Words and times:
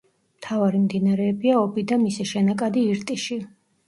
მთავარი 0.37 0.79
მდინარეებია 0.85 1.59
ობი 1.65 1.83
და 1.91 1.99
მისი 2.05 2.25
შენაკადი 2.31 2.85
ირტიში. 2.95 3.39